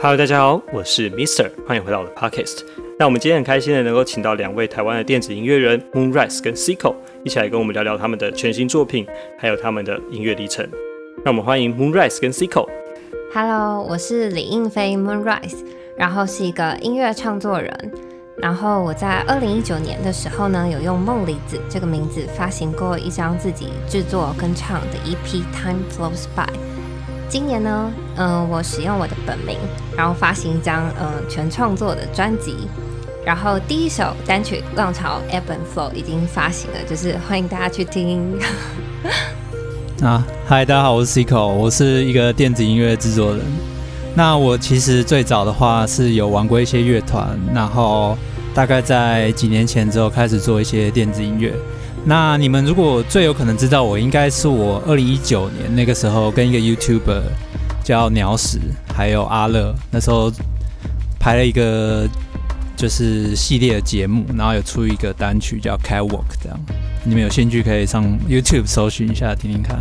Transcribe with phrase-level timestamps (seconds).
[0.00, 2.62] Hello，大家好，我是 Mister，欢迎回到我的 Podcast。
[2.98, 9.06] 那我们今天很开心的能够请到两位台湾的电子音乐人 Moonrise 跟 Sico 一起来跟我们聊聊他们的全新作品，
[9.38, 10.68] 还有他们的音乐历程。
[11.24, 12.68] 让我们欢迎 Moonrise 跟 Sico。
[13.32, 15.64] Hello，我是李应飞 Moonrise，
[15.96, 17.92] 然后是一个音乐创作人。
[18.36, 26.73] 然后我在二零一九年的时候呢，有用梦离子这个名字发行过一张自己制作跟唱的 EP Time Flows By。
[27.28, 29.56] 今年呢，嗯，我使用我的本名，
[29.96, 32.68] 然后发行一张嗯全创作的专辑。
[33.24, 38.38] 然后第一首单曲《浪潮 Ebb and Flow》已经发行了，就是欢迎大家去听。
[40.02, 43.40] 啊，嗨，大家好，我是 Cico，我是一个电子音乐制作人。
[44.14, 48.16] 那我其实最早的话是有玩过一些乐团，然后
[48.54, 51.52] 大概在几年前之后开始做一些电子音乐。
[52.04, 57.22] 那你们如果最有可能知道我，应该是我二零一九年那个时候跟一个 YouTuber
[57.82, 58.60] 叫鸟屎，
[58.94, 60.30] 还有阿乐，那时候
[61.18, 62.06] 拍了一个
[62.76, 66.60] 就是系列的节目，然后有出一个单曲叫 Catwalk，这样
[67.04, 69.78] 你们有兴趣可以上 YouTube 搜寻一下听听看。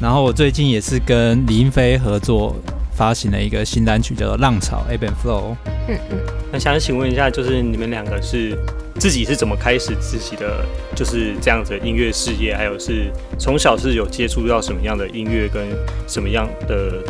[0.00, 2.54] 然后我最近也是跟李英飞合作。
[2.94, 5.40] 发行了一个新单曲，叫做《浪潮 Ebb and Flow》。
[5.88, 6.18] 嗯嗯，
[6.52, 8.56] 那想请问一下，就是你们两个是
[8.98, 12.56] 自己是怎么开始自己的就是这样子的音乐事业？
[12.56, 15.66] 还有是从小是有接触到什么样的音乐跟
[16.06, 17.02] 什么样的？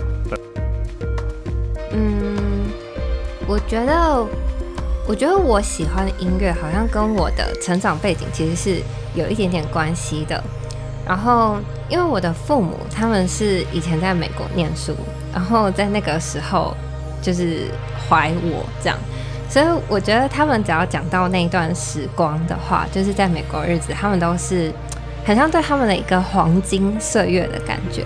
[1.93, 2.71] 嗯，
[3.47, 4.27] 我觉得，
[5.07, 8.81] 我觉得我喜欢的音乐好像跟我的成长背景其实是
[9.15, 10.43] 有一点点关系的。
[11.07, 11.57] 然后，
[11.91, 14.95] 因为我的父母他们是以前在美国念书。
[15.35, 16.77] 然后在那个时候，
[17.23, 17.67] 就是
[18.07, 18.99] 怀我这样，
[19.53, 24.73] 所以我觉得他们只要讲到那一段时光的话，就是在美国日子，他们都是
[25.27, 28.03] 很像对他们的一个黄金岁月的感觉，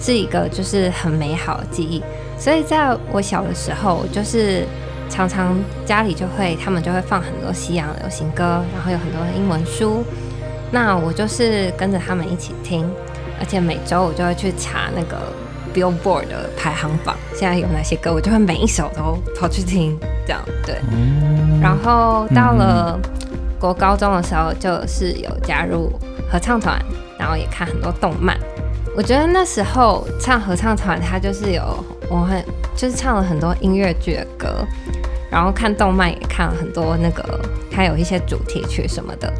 [0.00, 2.02] 是一个就是很美好的记忆。
[2.36, 4.66] 所以在我小的时候，就是
[5.08, 10.02] 常常家里就会他们就会放很多西洋流行歌，然后有很多英文书，
[10.72, 12.84] 那我就是跟着他们一起听，
[13.38, 15.16] 而且每周我就会去查那个。
[15.74, 20.74] Billboard 的排行榜现在有哪些歌，我就会每一首都跑去听，这样对。
[21.62, 22.98] 然后到了
[23.60, 25.92] 国高中的时候，就是有加入
[26.28, 26.76] 合唱团，
[27.16, 28.36] 然后也看很多动漫。
[28.96, 31.62] 我觉得那时候唱合唱团，他就是有
[32.10, 32.44] 我很
[32.74, 34.66] 就是唱了很多音乐剧的歌，
[35.30, 37.22] 然后看动漫也看了很多那个，
[37.70, 39.32] 它有一些主题曲什么的。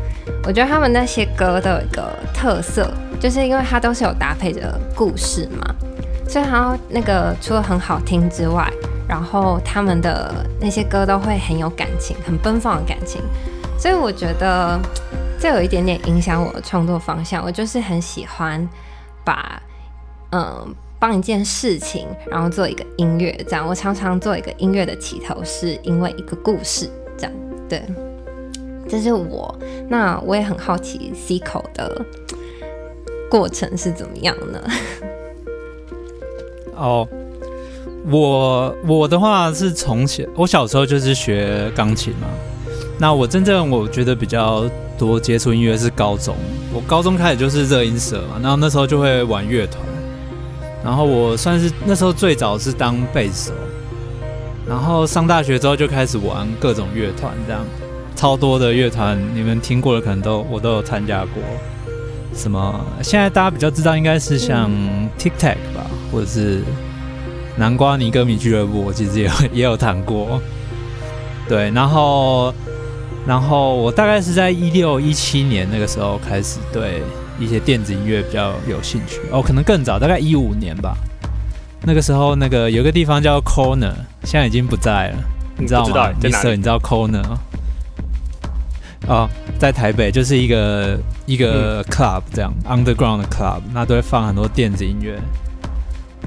[0.44, 2.88] 我觉得他们那些歌都有一个特色，
[3.18, 5.74] 就是因为它都是有搭配着故事嘛。
[6.28, 8.70] 所以，他那个除了很好听之外，
[9.08, 13.22] 然后他们的那些歌都会很有感情，很奔放的感情。
[13.78, 14.78] 所以我觉得
[15.40, 17.42] 这有一点点影响我的创作方向。
[17.42, 18.68] 我就是很喜欢
[19.24, 19.62] 把
[20.32, 23.66] 嗯帮一件事情，然后做一个音乐这样。
[23.66, 27.32] 我常常做一个音乐的起头，是因为一个故事这样。
[27.68, 27.82] 对，
[28.86, 29.58] 这是我。
[29.88, 32.04] 那我也很好奇 C 口的
[33.30, 34.60] 过程是怎么样呢？
[36.78, 37.08] 哦，
[38.08, 42.26] 我我的话是从小，我小时候就是学钢琴嘛。
[42.98, 44.64] 那我真正我觉得比较
[44.98, 46.34] 多接触音乐是高中，
[46.72, 49.82] 我高中开始就是热音社嘛，然后那时候就会玩乐团。
[50.84, 53.56] 然后我算是那时候最早是当贝斯手，
[54.66, 57.64] 然后上大学之后就开始玩各种乐团，这样
[58.16, 61.42] 超多的乐团，你们听过的可能都我都有参加过。
[62.34, 62.80] 什么？
[63.02, 64.70] 现在大家比较知道应该是像
[65.18, 65.84] Tic Tac 吧。
[66.12, 66.62] 或者是
[67.56, 70.40] 南瓜尼歌迷俱乐部，我其实也 也有谈过，
[71.48, 72.54] 对，然后
[73.26, 77.02] 然后我大概是在一六一七年那个时候开始对
[77.38, 80.96] 一些电子音乐比较有兴趣，哦，可能更早，大概一五年吧。
[81.82, 83.92] 那个时候那个有个地方叫 Corner，
[84.24, 85.18] 现在已经不在了，
[85.56, 86.10] 你知道吗？
[86.20, 87.24] 你知你知道 Corner？
[89.06, 95.18] 哦，在台北就是一个一个 club 这样 underground 的 club，那都会放很多电子音乐。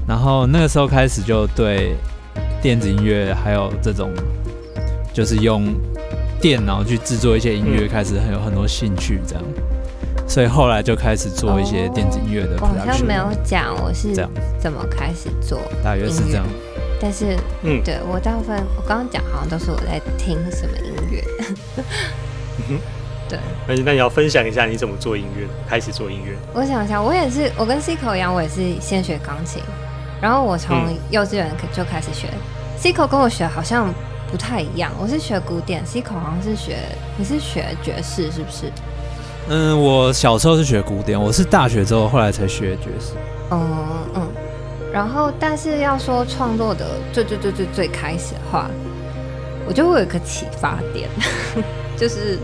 [0.06, 1.94] 然后那个时候开始就对
[2.60, 4.10] 电子音乐还有这种
[5.12, 5.74] 就是用
[6.40, 9.44] 电脑去制作一些音乐开始很有很多兴趣，这样，
[10.26, 12.56] 所以后来就开始做一些电子音乐的。
[12.60, 16.44] 我好像没有讲我是这样怎么开始做，大约是这样。
[17.00, 21.24] 但是，嗯，对我大部分我刚刚讲好像都是我在听什么音乐。
[23.28, 26.36] 对，那那你要分享一下你怎么做音乐，开始做音乐？
[26.52, 29.62] 我想一下，我也是，我跟 C 口一样，我也是先学钢琴。
[30.22, 32.28] 然后我从幼稚园就开始学
[32.80, 33.92] ，Cico 跟我学好像
[34.30, 36.78] 不太一样，我是学古典，Cico 好像是学，
[37.16, 38.70] 你是学爵士是不是？
[39.48, 43.14] 嗯，我小时候是学古典，我是大学之后后来才学爵士。
[43.50, 43.60] 嗯
[44.14, 44.28] 嗯，
[44.92, 48.70] 然后，但是要说创作的最最最最最开始的话，
[49.66, 51.08] 我觉得我有一个启发点，
[51.98, 52.38] 就是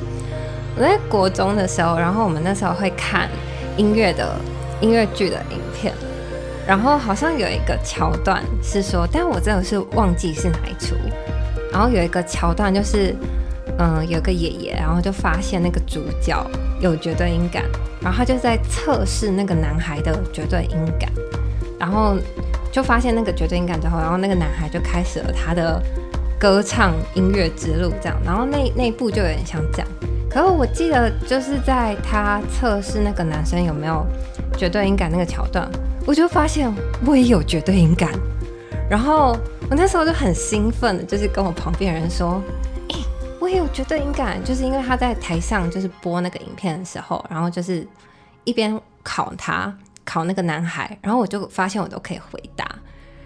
[0.76, 3.28] 我在国中的时候，然后我们那时候会看
[3.76, 4.34] 音乐的
[4.80, 5.94] 音乐剧的影片，
[6.68, 10.94] 然后好像有一个桥段是说，但我真的是忘记是哪一出，
[11.72, 13.16] 然后有一个桥段就是，
[13.78, 16.36] 嗯，有个爷爷，然后就发现那个主角
[16.78, 17.64] 有绝对音感，
[18.02, 21.10] 然后他就在测试那个男孩的绝对音感，
[21.80, 22.18] 然后
[22.70, 25.82] 就发现那个绝对音感之后，然后那个男孩就开始了他的
[26.38, 29.88] 歌唱音乐之路，这样，然后那那部就有点像这样。
[30.28, 34.06] 可是我记得就是在他测试那个男生有没有
[34.54, 35.66] 绝对音感那个桥段，
[36.08, 36.74] 我就发现
[37.04, 38.10] 我也有绝对音感，
[38.88, 39.36] 然后
[39.68, 42.42] 我那时候就很兴奋，就是跟我旁边人说，
[42.88, 42.96] 诶、
[43.38, 47.86] 我也有绝对音感，就是因为他在台上就是播那个影片的时候，然后就是
[48.44, 52.66] 一边考他考那个男孩，然后我就发现我都可以回答，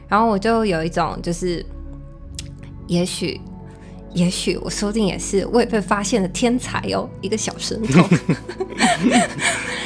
[0.09, 1.65] 然后我就有一种就是，
[2.89, 3.41] 也许。
[4.15, 8.05] 也许我说不定也是未被发现的天才哦，一个小神童。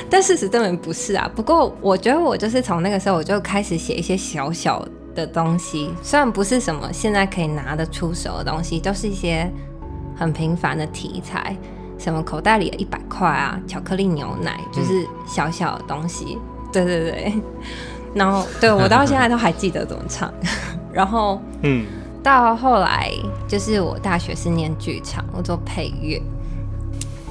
[0.08, 1.30] 但事实根本不是啊。
[1.34, 9.50] 不过我觉得我就是从那个时候我就开始写一些小小的东西，虽然不是什么现在可以拿得出手的东西，都是一些
[10.16, 11.56] 很平凡的题材，
[11.98, 16.38] 什么口袋里的一百块啊，巧克力牛奶，就是小小的东西。
[16.72, 17.32] 对对对，
[18.14, 20.32] 然后对我到现在都还记得怎么唱。
[20.92, 21.86] 然后嗯，
[22.26, 23.08] 到后来
[23.46, 26.20] 就是我大学是念剧场，我做配乐。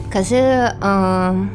[0.09, 1.50] 可是，嗯，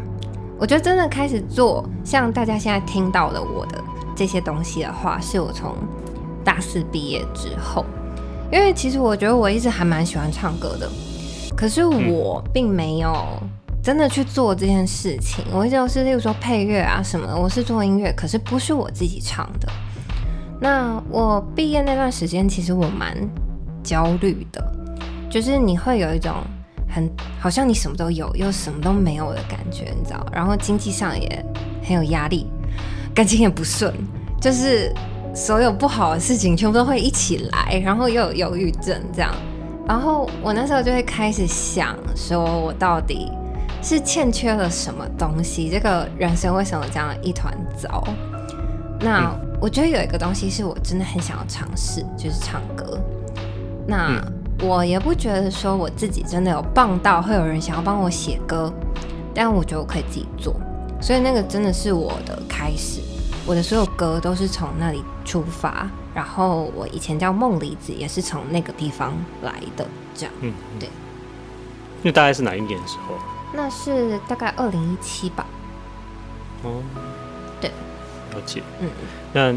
[0.59, 3.83] 我觉得真的开始做像大家现在听到的我的
[4.15, 5.75] 这些东西的话，是我从
[6.45, 7.83] 大四毕业之后。
[8.53, 10.87] 因为其实我觉得我一直还蛮喜欢唱歌的，
[11.57, 13.25] 可是我并没有
[13.83, 15.43] 真的去做这件事情。
[15.51, 19.67] 我一直都是，例如说配乐啊什么的，我是做音乐，可是不是我自己唱的。
[20.61, 23.17] 那我毕业那段时间，其实我蛮
[23.83, 24.63] 焦虑的，
[25.31, 26.35] 就是你会有一种
[26.89, 27.11] 很
[27.41, 30.25] 好像你什么都有，又什么都没有的感觉，你知道？
[30.31, 31.45] 然后经济上也
[31.83, 32.47] 很有压力，
[33.15, 33.93] 感情也不顺，
[34.39, 34.93] 就是
[35.35, 39.35] 所有不好的事情全部都会一起来，然后又有忧郁症这样。
[39.89, 43.33] 然后我那时候就会开始想，说我到底
[43.83, 45.71] 是欠缺了什么东西？
[45.71, 48.05] 这个人生为什么这样一团糟？
[49.01, 52.99] 那我觉得有一个东西是我真的很想要尝试，就是唱歌。
[53.87, 54.23] 那
[54.63, 58.73] 我也不觉得说我自己真的有棒到会有人想要帮我写歌，
[59.35, 60.55] 但我觉得我可以自己做，
[61.01, 63.01] 所以那个真的是我的开始。
[63.47, 69.87] 我的所有歌都是从那里出发，然后我以前叫梦离子，也是从那个地方来的。
[70.15, 70.89] 这样，嗯，对。
[72.03, 73.15] 那大概是哪一年的时候？
[73.53, 75.47] 那是大概二零一七吧。
[76.63, 76.83] 哦，
[77.61, 77.73] 对，
[78.33, 78.63] 了解。
[78.81, 78.89] 嗯，
[79.33, 79.55] 那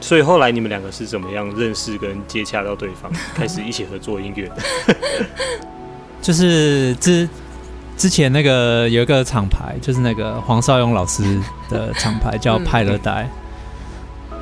[0.00, 4.46] 所以后来你们两个是怎么样认识跟接洽到对方， 开始一起合作音乐。
[4.48, 4.96] 的？
[6.22, 7.28] 就是之
[7.96, 11.22] 之前那个有一个厂牌，就是那个黄少勇老师
[11.68, 13.28] 的厂牌叫 嗯派乐代，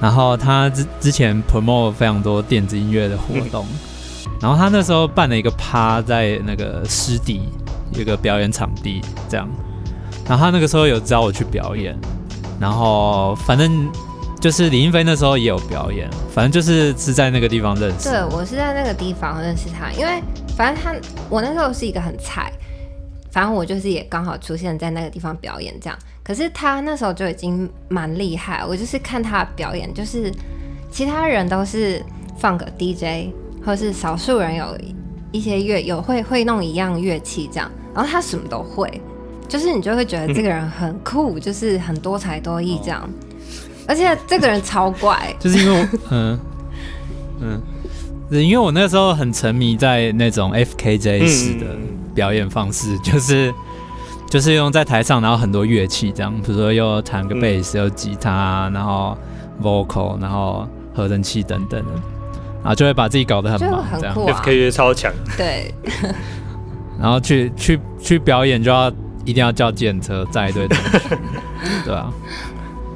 [0.00, 3.66] 然后他之之前 promote 非常多电子音乐的活动，
[4.40, 7.42] 然后他那时候办了一个趴在那个湿地
[7.94, 9.48] 有一个表演场地这样，
[10.28, 11.96] 然后他那个时候有找我去表演，
[12.60, 13.90] 然后反正
[14.40, 18.10] 就是李云飞那时候也有表演，反正就是是在那个地方认识。
[18.10, 20.22] 对，我是在那个地方认识他，因为
[20.56, 20.94] 反正他
[21.28, 22.52] 我那时候是一个很菜，
[23.30, 25.98] 反正我就是也刚好出现在那个地方表演这样。
[26.22, 30.32] 可是他那时候就已经蛮厉害，我就是看他表演，就是
[30.90, 32.04] 其他人都是
[32.36, 33.32] 放个 DJ，
[33.64, 34.78] 或是少数人有
[35.32, 39.00] 一些乐有会会弄一样乐器这样，然后他什么都会，
[39.48, 43.08] 就是你就会觉得这个人很酷，就是很多才多艺这样。
[43.88, 46.38] 而且这个人超怪，就是因为我嗯。
[47.40, 47.62] 嗯，
[48.30, 51.80] 是因为我那时候很沉迷在那种 FKJ 式的嗯
[52.14, 53.54] 表演方式，就是
[54.28, 57.40] 就是用在台上，然后很多乐器这样，比如说又弹个嗯。
[57.40, 59.16] 贝斯，又吉他，然后
[59.62, 61.92] vocal，然后合成器等等的，
[62.62, 64.42] 然后就会把自己搞得很就忙这样，很酷啊。
[64.44, 65.72] FKJ 超强，对。
[67.00, 68.92] 然后去去去表演就要
[69.28, 71.00] 一定要叫电车载一堆东西，
[71.84, 72.10] 对啊，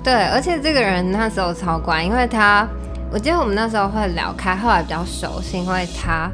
[0.02, 2.66] 对，而且这个人那时候超乖，因为他，
[3.12, 6.32] 我记得我们那时候会聊开，后来比较熟，是因为他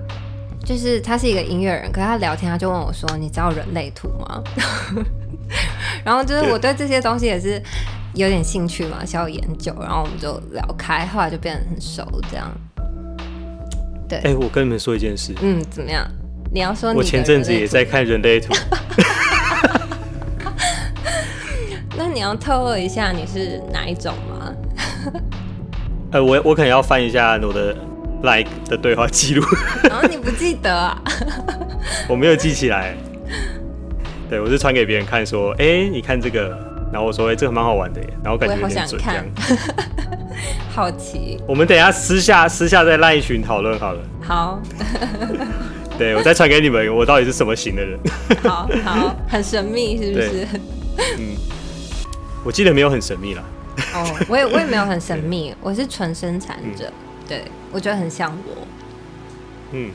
[0.64, 4.40] 就是他是一个音乐人，可是他聊天他就问我说：“你知道人类图吗？”
[6.04, 7.60] 然后就是我对这些东西也是
[8.14, 12.48] 有点兴趣嘛，想要研究，然后我们就聊开，后来就变得很熟，这样。
[14.08, 16.08] 对，哎、我跟你们说一件事，嗯，怎么样？
[16.50, 18.54] 你要说你我前阵子也在看人类图，
[22.18, 24.52] 你要透露一下你是哪一种吗？
[26.10, 27.72] 呃，我我可能要翻一下我的
[28.24, 29.46] like 的对话记录，
[29.84, 31.00] 然 后你不记得啊？
[32.10, 32.96] 我没有记起来。
[34.28, 36.48] 对，我是传给别人看，说，哎、你看这个，
[36.92, 39.56] 然后我说，哎、这个蛮好玩的耶，然后感觉好想点准这样看。
[40.74, 44.00] 好奇，我们等一下私下私下再赖一群讨论好了。
[44.24, 44.60] 好，
[45.96, 47.96] 对我再传给你们，我到底是什么型的人？
[48.42, 50.48] 好，好，很神秘，是不是？
[52.44, 53.42] 我记得没有很神秘啦。
[53.94, 56.92] 哦，我也我也没有很神秘， 我是纯生产者，
[57.28, 58.66] 对我觉得很像我。
[59.72, 59.90] 嗯，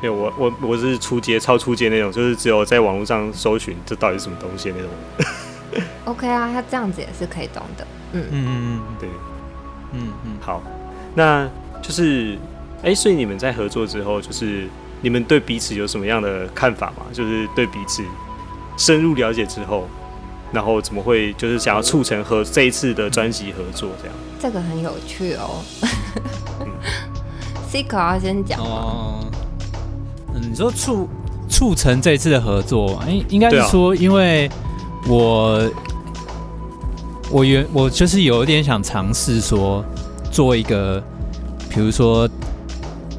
[0.00, 4.90] 没有，我我我是出街超出街那种，就是只有在网络上搜寻这到底是什么东西那种。
[6.04, 7.86] OK 啊，他这样子也是可以懂的。
[8.12, 9.08] 嗯，嗯嗯嗯对，
[9.92, 10.62] 嗯嗯好，
[11.14, 11.48] 那
[11.82, 12.38] 就是，
[12.82, 14.68] 哎、所以你们在合作之后，就是
[15.00, 17.06] 你们对彼此有什么样的看法吗？
[17.12, 18.04] 就是对彼此
[18.76, 19.88] 深入了解之后，
[20.54, 24.16] 然后怎么会就是想要促成和这一次的专辑合作这样？
[24.40, 25.62] 这个很有趣哦。
[27.68, 28.60] C 口要先讲？
[28.60, 29.26] 哦，
[30.32, 31.08] 嗯，你说促
[31.48, 34.48] 促成这次的合作，应应该是说，因为
[35.08, 35.68] 我
[37.30, 39.84] 我原我就是有一点想尝试说
[40.30, 41.02] 做一个，
[41.68, 42.28] 比如说，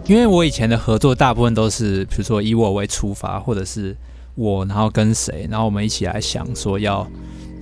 [0.07, 3.93] 因为我以前的合作大部分都是，比如说以我为出发，或者是
[4.35, 7.07] 我然后跟谁，然后我们一起来想说要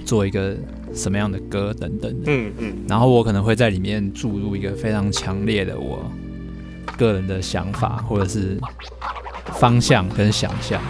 [0.05, 0.55] 做一个
[0.93, 2.31] 什么样的歌等等的。
[2.31, 6.11] 嗯嗯然后我可能会在里面注入一个非常强烈的我
[6.97, 8.59] 个人的想法，或者是
[9.53, 10.81] 方向跟想象。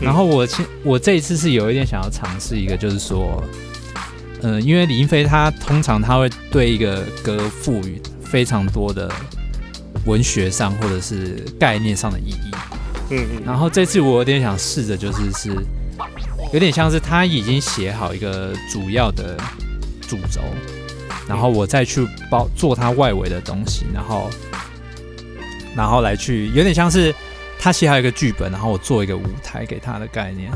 [0.00, 3.42] 然后我其我这一次是有一点想要尝试一个，就是说，
[4.42, 9.10] 嗯、因为李英飞他通常他会对一个歌赋予非常多的
[10.04, 12.50] 文学上或者是概念上的意义。
[13.10, 13.42] 嗯嗯。
[13.44, 15.54] 然后这次我有点想试着，就是是
[16.52, 19.36] 有点像是他已经写好一个主要的
[20.02, 20.40] 主轴，
[21.28, 24.30] 然后我再去包做他外围的东西，然后
[25.76, 27.14] 然后来去有点像是
[27.58, 30.52] 他写好一个剧本，然后我做一个舞台给他的概念。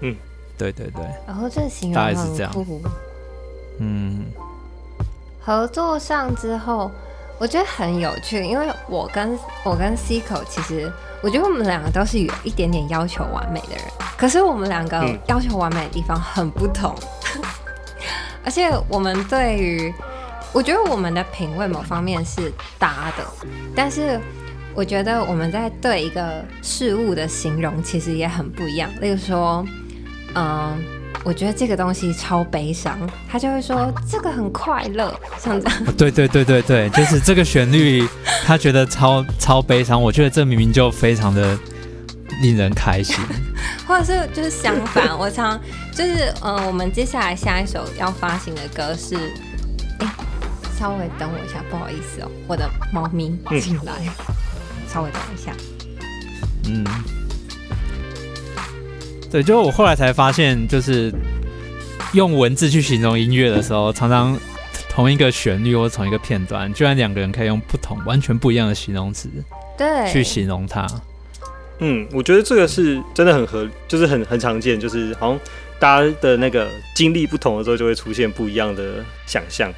[0.00, 0.16] 嗯，
[0.56, 2.52] 对对对，然后这个形容大概是这样。
[3.78, 4.24] 嗯。
[5.46, 6.90] 合作上之后，
[7.38, 10.90] 我觉得很有趣，因为我跟我跟 C 口其实，
[11.24, 16.94] 我觉得我们两个都是有一点点要求完美的人，可是我们两个嗯要求完美的地方很不同，
[18.44, 19.94] 而且我们对于，
[20.52, 23.24] 我觉得我们的品味某方面是搭的，
[23.74, 24.20] 但是
[24.74, 29.64] 我觉得我们在对一个事物的形容其实也很不一样，例如说，
[30.34, 30.76] 嗯。
[31.24, 35.78] 我觉得这个东西超悲伤，他就会说这个很快乐，像这样。
[35.86, 38.06] 哦对对对对对，就是这个旋律，
[38.44, 41.58] 他觉得超超悲伤，我觉得这明明就非常的
[42.42, 43.16] 令人开心。
[43.88, 45.58] 或者是就是相反， 我常
[45.92, 49.16] 就是嗯、呃我们接下来下一首要发行的歌是，
[50.00, 50.14] 哎、
[50.78, 53.92] 稍微等我一下，不好意思哦，我的猫咪进来，
[54.92, 55.52] 稍微等一下。
[56.66, 56.84] 嗯，
[59.34, 61.12] 对，就是我后来才发现，就是
[62.12, 64.38] 用文字去形容音乐的时候，常常
[64.88, 69.28] 同一个旋律或同一个片段，居然两个人可以用不同、完全不一样的形容词
[69.76, 70.86] 对，去形容它。
[71.80, 75.40] 嗯，我觉得这个是真的很合，就是很很常见，就是好像
[75.80, 79.68] 大家的那个经历不同的时候，就会出现不一样的想象。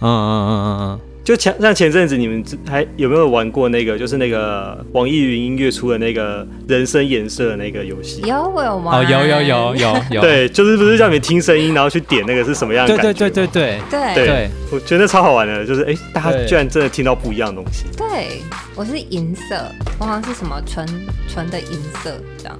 [0.00, 8.20] 嗯嗯嗯嗯嗯，就前像前阵子你们还有没有玩过那个，就是那个网易云音乐出的那个人声颜色的那个游戏？
[8.22, 13.30] 有我有玩，哦，有有有有 有，对，就是不是叫你们听声音，然后去点那个是什么样的对感觉？
[13.30, 17.84] 对对对对对对对，我觉得超好玩的，就是哎、大家居然真的听到不一样的东西。
[17.96, 18.42] 对，
[18.74, 19.54] 我是银色，
[20.00, 20.84] 我好像是什么纯
[21.28, 22.58] 纯的银色这样。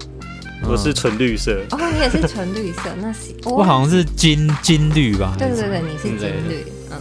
[0.69, 5.35] 我是纯绿色，哦，你也是纯绿色，那是我好像是金金绿吧？
[5.37, 7.01] 对对对，你是金绿，嗯，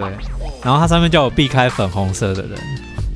[0.00, 0.04] 对，
[0.62, 2.50] 然后它上面叫我避开粉红色的人，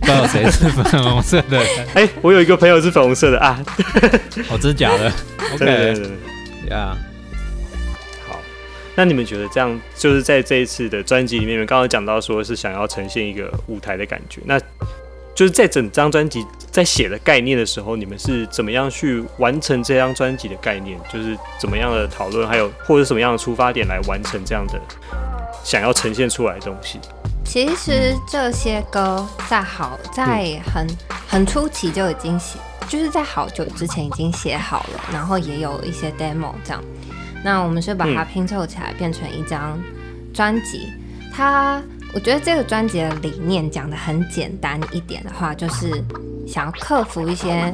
[0.01, 3.63] 不知道有 谁是粉红色的人，哎、我有一个朋友是粉红色的啊，
[4.49, 5.13] 哦，真的假的？
[5.55, 5.95] OK。
[6.71, 6.97] 呀，
[8.27, 8.39] 好，
[8.95, 14.59] 那你们觉得这样，就是在这一次的专辑里面，你们刚刚讲到说是想要呈现一个舞台的感觉，那
[15.35, 20.99] 就是在整张专辑在写的概念的时候，你们是怎么样去完成这张专辑的概念？
[21.13, 24.81] 就是怎么样的讨论，还有或者什么样的出发点来完成这样的
[25.65, 27.01] 想要呈现出来的东西？
[27.45, 30.87] 其实这些歌在好在很
[31.27, 32.59] 很初期就已经写，
[32.89, 36.81] 就是在好久之前已经写好了，然后也有一些 demo 这样。
[37.43, 39.77] 那我们是把它嗯拼凑起来变成一张
[40.33, 40.93] 专辑。
[41.33, 46.03] 它，我觉得这个专辑的理念讲的很简单一点的话，就是
[46.47, 47.73] 想要克服一些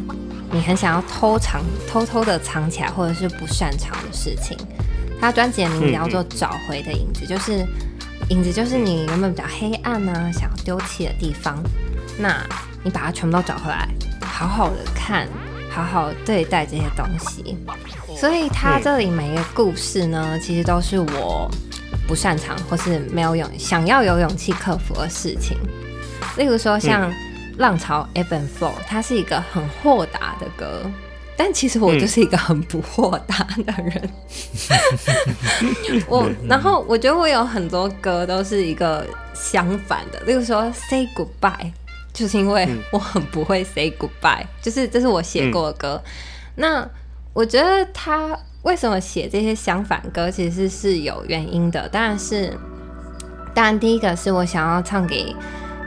[0.50, 4.56] 你很想要偷藏、偷偷的藏起来或者是不擅长的事情。
[5.18, 7.66] 他专辑的名字叫做《找回的影子》，就是
[8.28, 11.62] 影子就是你原本比较黑暗呢，想要丢弃的地方，
[12.18, 12.44] 那
[12.84, 13.88] 你把它全部都找回来，
[14.20, 15.26] 好好的看，
[15.70, 17.56] 好好对待这些东西。
[18.14, 21.50] 所以他这里每一个故事呢，其实都是我
[22.06, 25.56] 不擅长或是没有勇想要有勇气克服的事情。
[26.36, 27.10] 例如说像
[27.58, 30.82] 《浪潮 Ebb and Flow》，它是一个很豁达的歌，
[31.36, 34.10] 但其实我就是一个很不豁达的人。
[36.06, 41.30] 我然后我觉得我有很多歌都是一个相反的，例如说《Say Goodbye》，
[42.12, 46.02] 就是因为我很不会 Say Goodbye，就是这是我写过的歌。
[46.54, 46.88] 那
[47.32, 51.88] 我觉得他为什么写这些相反歌，其实是有原因的。
[51.88, 52.52] 当然是，
[53.54, 55.34] 当然第一个是我想要唱给。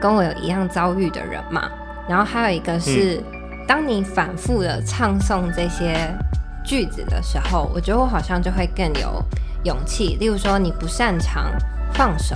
[0.02, 1.70] 跟我有一样遭遇的人嘛，
[2.08, 3.22] 然后还有一个是，
[3.68, 5.94] 当你反复的唱诵这些
[6.64, 9.22] 句子的时候，我觉得我好像就会更有
[9.66, 10.16] 勇气。
[10.18, 11.52] 例如说，你不擅长
[11.94, 12.34] 放手，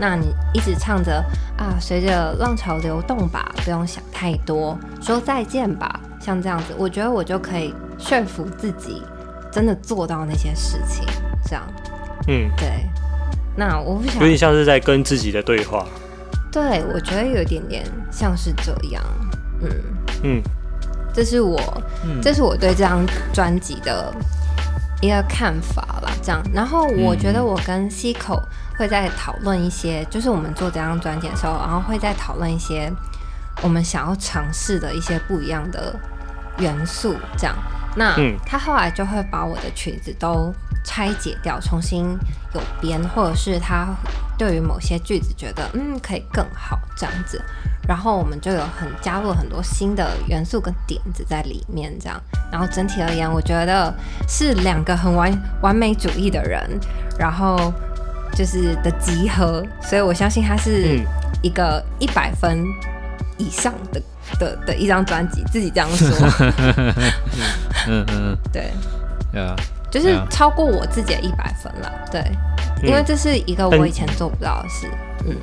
[0.00, 1.22] 那你一直唱着
[1.58, 9.02] 啊，随着浪潮流动吧，不用想太多，说再见吧，像这样子，我觉得我就可以说服自己，
[9.52, 11.06] 真的做到那些事情。
[11.44, 11.62] 这样，
[12.26, 12.88] 嗯，对。
[13.54, 15.86] 那我不想有点像是在跟自己的对话。
[16.50, 19.04] 对，我觉得有一点点像是这样，
[19.60, 19.70] 嗯
[20.22, 20.42] 嗯，
[21.12, 21.60] 这是我，
[22.22, 24.10] 这是我对这张专辑的
[25.00, 26.10] 一个看法啦。
[26.22, 28.42] 这样，然后我觉得我跟 C 口
[28.78, 32.90] 会在讨论一些，就是我们做这张专辑的时候，然后会在讨论一些
[33.62, 35.94] 我们想要尝试的一些不一样的
[36.58, 37.54] 元素，这样。
[37.94, 40.52] 那他后来就会把我的曲子都
[40.84, 42.16] 拆解掉，重新
[42.54, 43.88] 有编，或者是他
[44.38, 47.42] 对于某些句子觉得嗯可以更好这样子，
[47.86, 52.20] 然后我们就有很加入很多新的元素跟点子在里面这样，
[52.50, 53.94] 然后整体而言，我觉得
[54.26, 55.30] 是两个很完
[55.60, 56.80] 完美主义的人，
[57.18, 57.72] 然后
[58.34, 61.00] 就是的集合，所以我相信他是
[61.42, 62.64] 一个一百分
[63.36, 64.00] 以上的。
[64.38, 66.08] 的的一张专辑，自己这样说，
[67.88, 68.72] 嗯嗯，对，
[69.40, 69.56] 啊，
[69.90, 72.22] 就是超过我自己的一百分了，对，
[72.82, 74.86] 因为这是一个我以前做不到的事，
[75.26, 75.36] 嗯。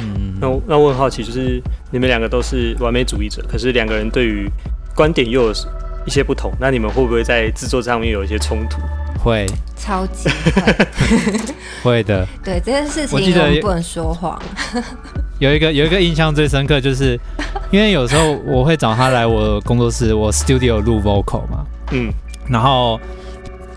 [0.00, 4.50] 嗯，那那我很好奇，就是你们两个都是完美主义者，可是两个人对于
[4.94, 5.52] 观点又有
[6.04, 8.82] 一些不同，那你们会不会在制作上面有一些冲突？
[9.22, 9.46] 会，
[9.76, 10.76] 超级会，
[11.82, 14.36] 会的， 对这件事情，我们不能说谎。
[15.38, 17.18] 有一个有一个印象最深刻，就是
[17.74, 22.08] 因为有时候我会找他来我工作室，我 studio 录 vocal 嘛，嗯，
[22.48, 23.00] 然后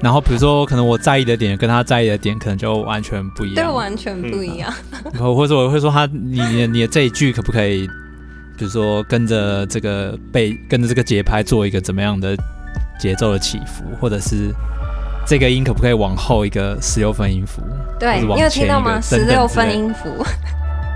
[0.04, 4.72] 然后比如说可能我在意的点跟他在意的点可能就完全不一样，对，完全不一样。
[5.12, 7.88] 然后或者我会说他，你你你的这一句可不可以，
[8.56, 12.38] 比如说跟着这个被跟着这个节拍做一个怎么样的
[13.00, 14.54] 节奏的起伏，或者是
[15.26, 17.64] 这个音可不可以往后一个十六分音符？
[18.00, 19.02] 对，你有听到吗？
[19.02, 20.24] 十六分音符。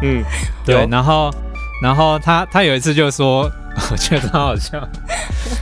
[0.03, 0.23] 嗯，
[0.63, 1.31] 对，然后，
[1.82, 3.50] 然后他 他有一次就说，
[3.91, 4.88] 我觉得很好笑。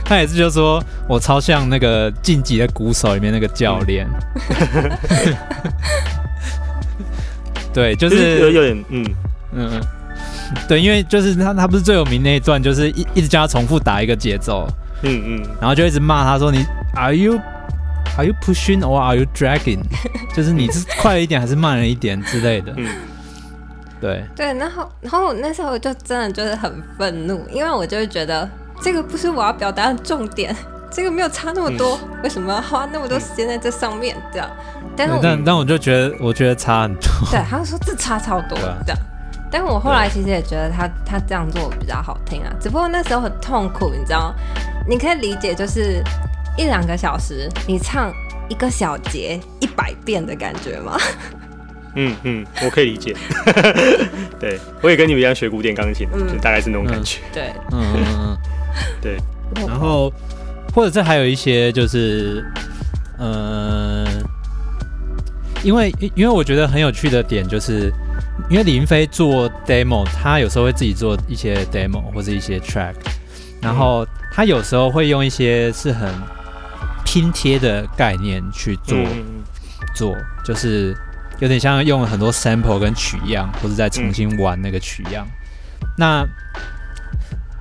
[0.04, 4.06] 他有一次就说我超像那个晋级的鼓手里面那个教练。
[7.72, 9.04] 对，就是有有点，嗯
[9.52, 9.80] 嗯嗯，
[10.68, 14.66] 对，因为就是他他不是最有名那一段，就是一一直叫他重复打一个节奏，
[15.02, 17.38] 嗯嗯，然后就一直骂他说你 Are you
[18.16, 19.78] Are you pushing or are you dragging？
[20.34, 22.74] 就是你是快了一点还是慢了一点之类的。
[24.00, 28.48] 对对，然后然后那时候就真的就是很愤怒，因为我就会觉得
[28.80, 30.54] 这个不是我要表达的重点，
[30.90, 34.16] 这个没有差那么多，为什么要花那么多时间在这上面？
[34.32, 34.48] 这样，
[34.96, 37.02] 但是但但我就觉得我觉得差很多。
[37.30, 38.98] 对，他就说这差超多这样，
[39.50, 44.34] 但我后来其实也觉得他他这样做比较好听啊，只不过那时候很痛苦，你知道？
[44.88, 46.02] 你可以理解就是
[46.56, 48.10] 一两个小时你唱
[48.48, 50.96] 一个小节一百遍的感觉吗？
[51.94, 53.14] 嗯嗯，我可以理解。
[54.38, 57.18] 对，我也跟你们一样学古典钢琴，就大概是那种感觉。
[57.32, 58.38] 对，嗯嗯嗯，
[59.00, 59.16] 对。
[59.66, 60.12] 然后，
[60.72, 62.44] 或者这还有一些，就是，
[63.18, 64.06] 呃，
[65.64, 67.92] 因为因为我觉得很有趣的点，就是
[68.48, 72.94] 因为李云飞做 demo，他有时候会自己做一些 demo 或者一些 track，
[73.60, 76.08] 然后他有时候会用一些是很
[77.04, 78.96] 拼贴的概念去做
[79.96, 80.96] 做，就是。
[81.40, 85.26] 有点像用了很多 sample 跟取样，或者再重新玩那个取样。
[85.96, 86.26] 那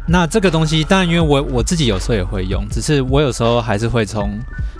[0.05, 4.37] 那这个东西，当然因为我我自己有时候也会用，只是我有时候还是会从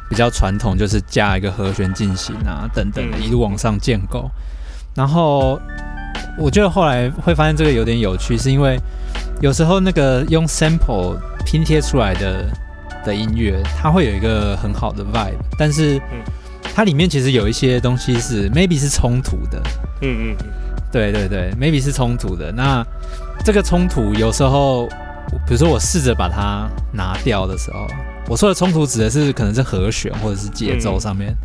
[0.10, 4.30] 比较传统，就是加一个和弦进行啊等等的，一路往上建构。
[4.94, 5.60] 然后
[6.38, 8.78] 我觉得后来会发现这个有点有趣，是因为
[9.42, 12.46] 有时候那个用 sample 拼贴出来的
[13.06, 16.02] 的音乐，它会有一个很好的 vibe，但是。
[16.80, 19.62] 它里面其实有一些东西是 maybe 是冲突的，
[20.02, 20.46] 嗯嗯嗯，
[20.90, 22.54] 对对对，maybe 是冲突的。
[22.54, 22.82] 那
[23.44, 24.88] 这个冲突有时候，
[25.46, 27.86] 比如说我试着把它拿掉的时候，
[28.30, 31.36] 我说的冲突指的是可能是和弦或者是节奏上面，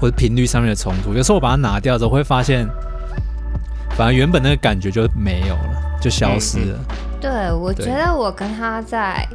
[0.00, 1.12] 或者频率上面的冲突。
[1.12, 2.66] 有时候我把它拿掉之后，会发现，
[3.90, 6.78] 反而原本那个感觉就没有了，就消失了。
[7.20, 9.28] 对，我觉得我跟他在，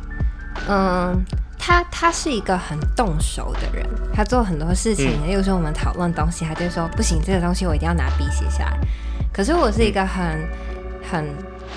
[0.67, 1.15] 嗯，
[1.63, 8.79] 他他是一个很动手的人，他做很多事情，例如说我们讨论东西，他就说不行，这个东西我一定要拿笔写下来。
[9.31, 10.23] 可是我是一个很
[11.07, 11.29] 很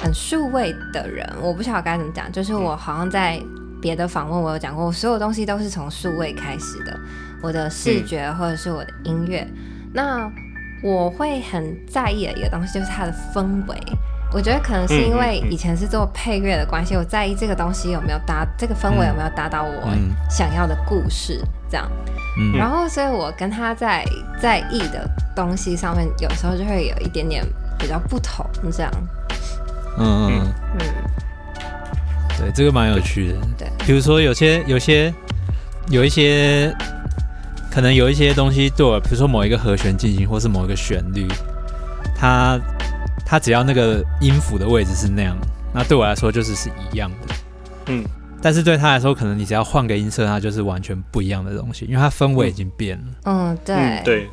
[0.03, 3.38] 很数位的人，我不晓得该怎么讲，就是我好像在
[3.83, 6.99] 别的访问我有讲过，我所有东西都是从数位开始的，
[7.42, 9.47] 我的视觉或者是我的音乐，
[9.92, 10.27] 那
[10.83, 13.77] 我会很在意的一个东西就是它的氛围。
[14.35, 19.88] 我觉得可能是因为以前是做配乐的关系，我在意这个东西有没有达，这个氛围有没有达到我
[20.29, 21.88] 想要的故事，这样。
[22.59, 24.05] 然后，所以我跟他在
[24.40, 27.47] 在意的东西上面，有时候就会有一点点
[27.79, 28.90] 比较不同，这样。
[29.99, 30.87] 嗯嗯嗯。
[32.37, 33.38] 对，这个蛮有趣的。
[33.57, 35.14] 对，比如说有些有些
[35.90, 36.75] 有一些，
[37.70, 41.29] 可能有一些东西对我，比如说某一个和弦进行，或是某一个旋律，
[42.16, 42.61] 它。
[43.25, 45.37] 它只要那个音符的位置是那样，
[45.73, 47.35] 那对我来说就是是一样的。
[47.87, 48.05] 嗯，
[48.41, 53.05] 但是对他来说，可能你只要换个音色，它就是完全不一样的东西，因为它氛围已经变了。
[53.25, 54.29] 嗯，对，对，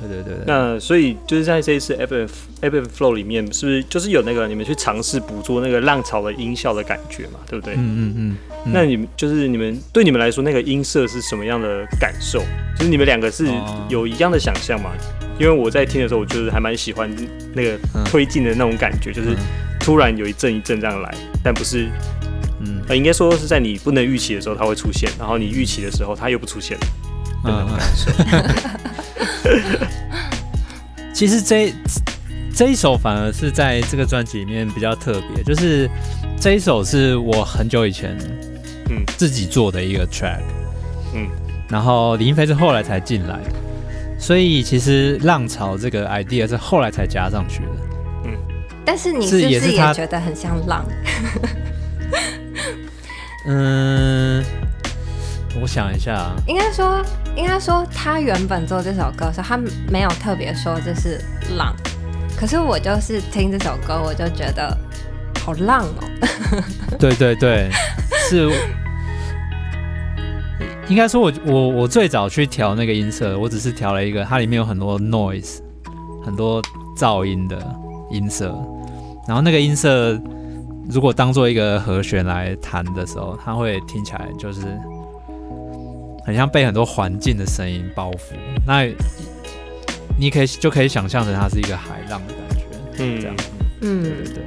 [0.00, 0.44] 对对对。
[0.46, 2.28] 那所以就是在这一次 FF
[2.60, 7.38] FF Flow 里面，是不是就是有那个你们去尝试捕捉那个浪潮的音效的感觉嘛？
[7.48, 7.74] 对不对？
[7.74, 8.36] 嗯嗯嗯。
[8.64, 12.40] 那你们就是你们对你们来说，那个音色是什么样的感受？
[12.76, 13.48] 就是你们两个是
[13.88, 14.92] 有一样的想象吗？
[15.38, 17.10] 因为我在听的时候，我就是还蛮喜欢
[17.54, 19.36] 那个推进的那种感觉，就是
[19.80, 21.88] 突然有一阵一阵这样来，但不是，
[22.60, 26.86] 嗯，应该说是在你不能预期的时候它会出现，然后你预期的时候它又不出现的
[27.44, 28.10] 那种感受。
[31.12, 31.72] 其实这
[32.54, 35.88] 这一首反而是在这个专辑里面比较特别，就是
[36.40, 38.16] 这一首是我很久以前
[38.90, 39.02] 嗯。
[39.16, 40.40] 自己做的一个 track，
[41.14, 41.28] 嗯，
[41.68, 43.38] 然后李英飞是后来才进来。
[44.22, 47.70] 所以其实浪潮这个 idea 是后来才加上去的，
[48.24, 48.38] 嗯，
[48.84, 50.86] 但是你是不是也觉得很像浪？
[53.48, 54.44] 嗯，
[55.60, 57.04] 我想一下，应该说，
[57.34, 59.58] 应该说他原本做这首歌的时候，他
[59.90, 61.20] 没有特别说这是
[61.56, 61.74] 浪，
[62.38, 64.78] 可是我就是听这首歌，我就觉得
[65.40, 66.08] 好浪哦。
[66.96, 67.68] 对对对，
[68.30, 68.48] 是。
[70.92, 75.60] 应该说，我我我最早去调那个音色，我只是调了一个，它里面有很多 noise，
[76.22, 76.60] 很多
[76.94, 77.56] 噪音的
[78.10, 78.54] 音色。
[79.26, 80.20] 然后那个音色，
[80.90, 84.60] 如果当做一个和弦来弹的时候，它会听起来就是
[86.26, 88.34] 很像被很多环境的声音包覆。
[88.66, 88.84] 那
[90.18, 92.64] 你可以就可以想象成它是一个海浪的感觉，
[92.98, 93.36] 嗯，这样，
[93.80, 94.44] 嗯，对对对。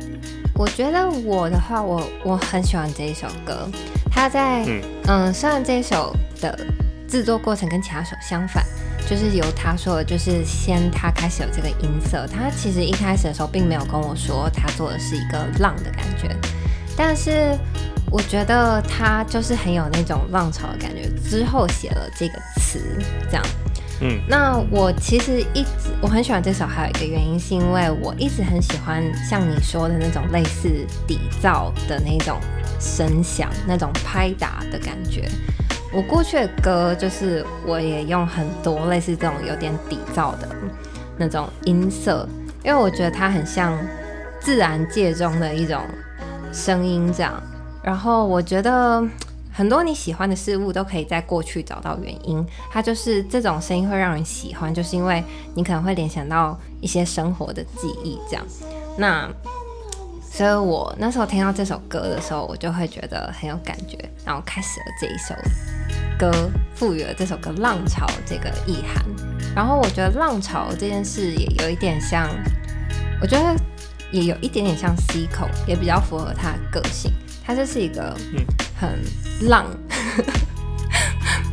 [0.53, 3.67] 我觉得我的话，我我很喜欢这一首歌。
[4.15, 4.63] 他在
[5.07, 6.57] 嗯，虽然这首的
[7.05, 8.65] 制作过程跟其他首相反，
[9.09, 12.25] 就是由他说，就是先他开始有这个音色。
[12.25, 16.33] 他其实一开始的时候并没有跟我说他做的是一个浪的感觉，
[16.95, 17.57] 但是
[18.09, 21.09] 我觉得他就是很有那种浪潮的感觉。
[21.29, 22.79] 之后写了这个词，
[23.29, 23.43] 这样。
[24.01, 30.69] 嗯，那我其实一直我很喜欢这首，还有一个原因是因为我一直很喜欢像你说的那种类似
[31.05, 32.39] 底噪的那种
[32.79, 35.29] 声响，那种拍打的感觉。
[35.93, 40.47] 我过去的歌就是我也用很多类似这种有点底噪的
[41.17, 42.27] 那种音色，
[42.63, 43.77] 因为我觉得它很像
[44.39, 45.81] 自然界中的一种
[46.51, 47.33] 声音这样。
[47.83, 49.03] 然后我觉得。
[49.57, 58.45] 很多你喜欢的事物都可以在过去找到原因，它就是这种声音会让人喜欢，就是因为你可能会联想到一些生活的记忆，这样。
[58.97, 59.29] 那
[60.35, 65.33] 所以我那时候听到这首歌的时候，我就会觉得很有感觉，然后开始了这一首
[66.19, 69.01] 歌，赋予了这首歌“浪潮”这个意涵。
[69.55, 72.29] 然后我觉得“浪潮”这件事也有一点像，
[73.21, 73.55] 我觉得
[74.11, 77.13] 也有一点点像 C 口，也比较符合他的个性。
[77.45, 78.13] 他就是一个
[78.77, 78.99] 很
[79.47, 79.67] 浪，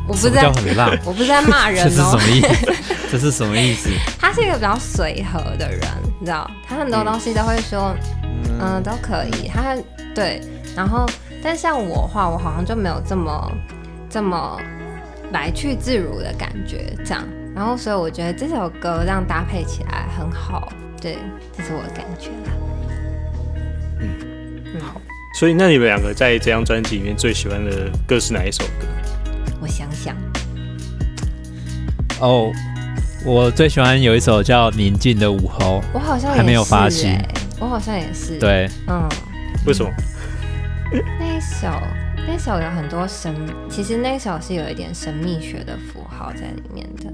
[0.09, 1.87] 我不是在很浪，我不是在骂人哦。
[1.87, 2.75] 这是什么意思？
[3.13, 3.91] 这是什么意思？
[4.19, 5.81] 他是一个比较随和的人，
[6.19, 8.22] 你知道，他很多东西都会说，嗯，
[8.83, 9.49] 都可以。
[9.49, 9.77] 他
[10.15, 10.41] 对，
[10.77, 11.07] 然后，
[11.43, 13.53] 但像我的话，我好像就没有这么
[14.11, 14.59] 这么
[15.33, 17.23] 来去自如的感觉，这样。
[17.55, 20.73] 然后，所以我觉得这首歌这样搭配起来很好。
[21.01, 21.19] 对，
[21.57, 22.31] 这是我的感觉。
[24.01, 25.01] 嗯，好。
[25.39, 28.87] 所以，那你们两个在这张专辑里面最喜欢的歌是哪一首歌？
[29.61, 30.17] 我想想，
[32.21, 32.51] 哦，
[33.25, 37.29] 我最喜欢有一首叫《宁静的午后我好像还没有发是行欸
[37.63, 39.09] 我好像也是。》，，对，嗯，
[39.65, 39.91] 为什么？
[41.21, 41.69] 那一首
[42.27, 43.33] 那一首有很多神，
[43.71, 47.05] 其实那一首是有一点神秘学的符号在里面的。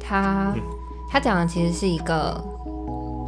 [0.00, 0.62] 它嗯
[1.10, 2.32] 它讲的其实是一个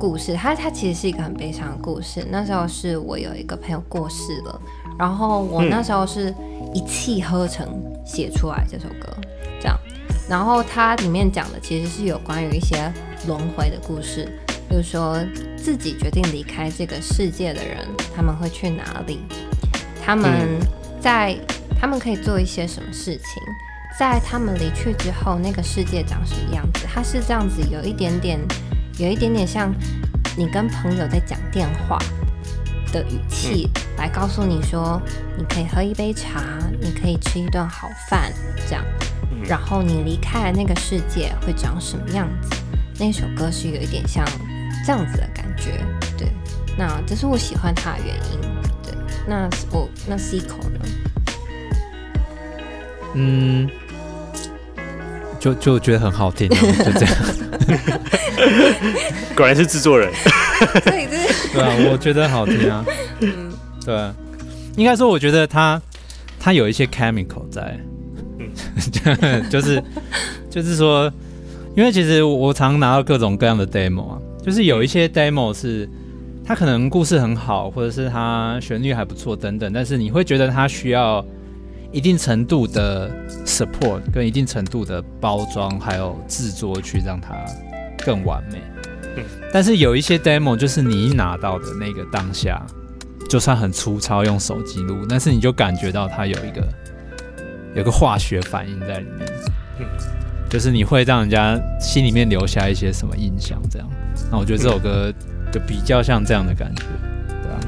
[0.00, 2.26] 故事，他他其实是一个很悲伤的故事。
[2.30, 4.60] 那时候是我有一个朋友过世了，
[4.98, 6.34] 然后我嗯那时候是
[6.72, 7.68] 一气呵成
[8.06, 9.14] 写出来这首歌，
[9.60, 9.78] 这样。
[10.26, 12.90] 然后它里面讲的其实是有关于一些
[13.26, 14.26] 轮回的故事，
[14.72, 15.18] 比如说
[15.54, 19.20] 自己决定离开这个世界的人，他们会去哪里？
[20.02, 20.58] 他们
[20.98, 21.36] 在、
[21.78, 23.42] 他们可以做一些什么事情？
[23.98, 26.86] 在他们离去之后，那个世界长什么样子？
[26.90, 28.40] 它是这样子，有一点点，
[28.96, 29.70] 有一点点像
[30.38, 31.98] 你跟朋友在讲电话
[32.94, 34.98] 的语气，来告诉你说，
[35.36, 38.32] 你可以喝一杯茶，你可以吃一顿好饭，
[38.66, 38.82] 这样。
[39.32, 42.56] 嗯然后你离开了那个世界会长什么样子？
[42.98, 44.24] 那首歌是有一点像
[44.84, 45.84] 这样子的感觉，
[46.16, 46.28] 对。
[46.76, 48.40] 那这是我喜欢他的原因，
[48.82, 48.94] 对。
[49.26, 50.80] 那我那 C 口呢？
[53.14, 53.68] 嗯，
[55.38, 57.14] 就就觉得很好听啊， 就这样。
[59.36, 60.10] 果然是制作人。
[60.84, 62.84] 所以这是对啊，我觉得好听啊。
[63.20, 63.52] 嗯
[63.84, 64.14] 对啊，
[64.76, 65.80] 应该说我觉得他
[66.38, 67.78] 他有一些 chemical 在，
[69.20, 69.82] 嗯 就是
[70.48, 71.12] 就是说，
[71.76, 75.88] 因为其实我常拿到各种各样的 demo 啊，就是有一些 demo 是
[76.44, 81.24] 它可能故事很好，或者是它旋律还不错等等，但是你会觉得它需要
[81.92, 83.08] 一定程度的
[83.46, 87.36] support 跟一定程度的包装还有制作去让它
[88.04, 88.60] 更完美。
[89.16, 92.64] 嗯但是有一些 demo 就是你一拿到的那个当下，
[93.28, 96.66] 就算很粗糙用手机录，但是你就感觉到它有一个
[97.76, 99.28] 有个化学反应在里面，
[99.80, 99.86] 嗯
[100.48, 103.88] 就是你会让人家心里面留下一些什么印象，这样。
[104.30, 105.12] 那我觉得这首歌
[105.52, 106.84] 就比较像这样的感觉，
[107.42, 107.60] 对啊。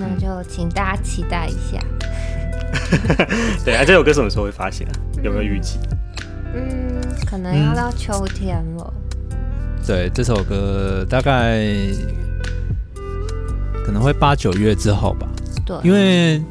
[0.00, 1.82] 那就请大家期待一下。
[3.64, 4.92] 对啊，这首歌什么时候会发行啊？
[5.22, 5.78] 有没有预计？
[6.54, 8.94] 嗯，可能要到秋天了。
[9.86, 11.64] 对，这首歌大概
[13.84, 15.26] 可能会八九月之后吧，
[15.64, 16.42] 对，因为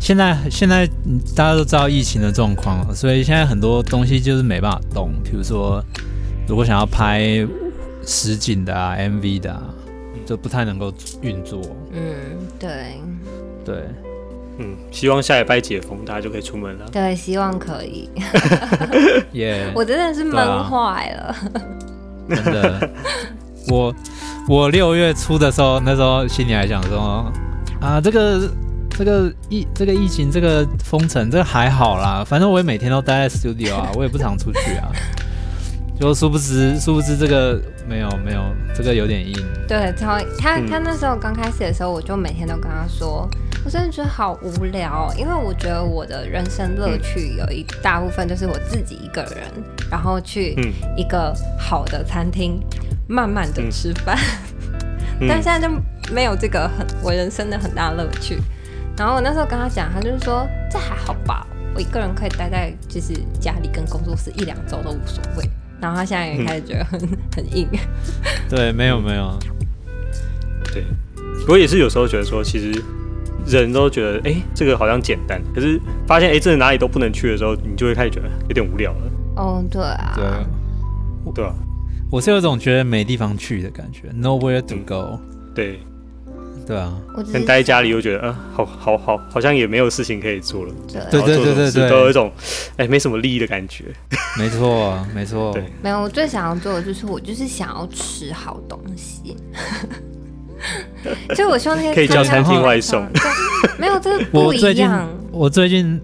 [0.00, 5.12] 现在现在嗯大家都知道疫情的状况了，所以现在很多东西就是没办法动。
[5.22, 5.84] 比如说，
[6.48, 7.46] 如果想要拍
[8.06, 9.62] 实景的啊、MV 的啊，
[10.24, 10.90] 就不太能够
[11.20, 11.60] 运作。
[11.92, 13.00] 嗯，对
[13.64, 13.84] 对，
[14.58, 16.86] 嗯，希望下礼拜解封，大家就可以出门了。
[16.90, 18.08] 对，希望可以。
[19.32, 21.36] 也、 我真的是闷坏了。
[22.28, 22.90] 真的，
[23.68, 23.94] 我
[24.48, 27.30] 我六月初的时候，那时候心里还想说
[27.80, 28.48] 啊，这个
[28.90, 34.90] 这个疫这个疫情这个封城这个还好啦，反正我也每天都待在 studio 啊，我也不常出去啊。
[35.98, 38.42] 就殊不知，殊不知这个没有没有，
[38.74, 39.34] 这个有点硬。
[39.68, 43.28] 对，超他嗯他那时候刚开始的时候，我就每天都跟他说，
[43.64, 49.42] 我真的觉得好无聊哦，因为我觉得我的人生乐趣有一大部分就是我自己一个人，
[49.90, 52.60] 然后去嗯一个好的餐厅
[53.08, 54.18] 慢慢的嗯吃饭，
[55.20, 55.68] 嗯 但现在就
[56.12, 58.38] 没有这个很我人生的很大乐趣。
[58.96, 65.48] 然后我那时候跟他讲，他就是说这还好吧，我一个人可以待在就是家里跟工作室一两周都无所谓。
[65.80, 67.00] 然后他现在也开始觉得很、
[67.34, 67.68] 很硬，
[68.48, 69.38] 对，没有没有，
[70.72, 70.84] 对，
[71.40, 72.82] 不过也是有时候觉得说，其实
[73.46, 80.24] 人都觉得，哎、这个好像简单，可是发现，哎、真的哪里都不能去的时候，你就会开始觉得有点无聊了，哦，对啊，对，
[81.34, 81.54] 对啊、
[82.10, 84.84] 我是有种觉得没地方去的感觉，nowhere to 嗯。
[84.86, 85.20] go。
[85.54, 85.80] 对，
[86.66, 91.00] 对啊，我只是但待在家里又觉得，啊、好好好，好像也没有事情可以做了，对。
[91.10, 92.30] 对对对对都有一种，
[92.76, 93.84] 哎、没什么利益的感觉。
[94.36, 95.52] 没错没错。
[95.52, 95.62] 对。
[95.82, 99.36] 没有，我最想要做的就是我就是想要吃好东西，
[101.36, 103.00] 就我希望那些可以叫餐厅外送。
[103.02, 103.12] 送，
[103.78, 106.00] 没有这个不一我最近样，我最近，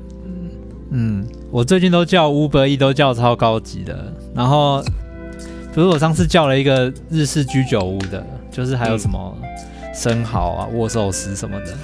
[0.91, 4.81] 嗯，我最近都叫 Uber E 都叫超高级的，然后，
[5.75, 9.37] 比如我上次叫了一个日式居酒屋的，就是还有什么
[9.95, 11.75] 生蚝啊、握寿司什么的，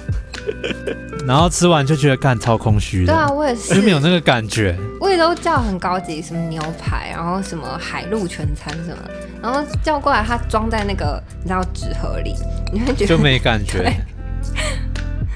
[1.27, 3.75] 然后吃完就觉得干超空虚对啊，我也是。
[3.75, 4.75] 就，没有那个感觉。
[4.99, 8.97] 我也都叫很高级，什么牛排，然后什么海陆全餐什么，
[9.41, 12.35] 然后叫过来，它装在那个你知道纸盒里，
[12.73, 13.93] 你会觉得就没感觉，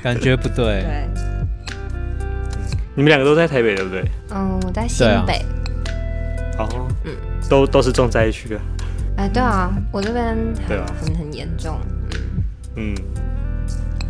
[0.01, 0.83] 感觉不对。
[0.83, 1.07] 对，
[2.95, 4.03] 你们两个都在台北，对不对？
[4.31, 5.23] 嗯，我在新对啊。
[5.27, 5.45] 北，
[6.57, 7.11] 哦，嗯。
[7.49, 8.61] 都都是重灾区啊。
[9.17, 10.85] 哎，对啊，我这边很对啊。
[10.99, 11.77] 很很严重，
[12.75, 12.95] 嗯，嗯，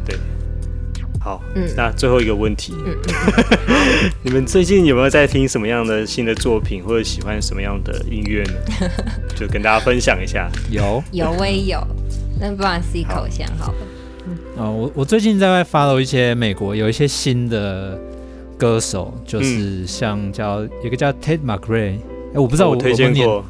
[0.05, 0.15] 对。
[1.19, 1.67] 好，嗯。
[1.75, 2.95] 那最后一个问题，嗯
[3.67, 8.53] 嗯， 你们最近有没有在听什么样的新的作品，或者喜欢什么样的音乐呢？
[9.35, 10.49] 就跟大家分享一下。
[10.69, 11.03] 有。
[11.11, 11.79] 有我也有，
[12.39, 13.71] 那不然 C 口先好。
[13.71, 13.77] 了。
[14.57, 17.99] 啊、我我最近在外 follow 一些美国有一些新的
[18.57, 21.97] 歌手，就是像叫有一个叫 Ted McRae，
[22.33, 23.43] 哎、我不知道我我推荐，过。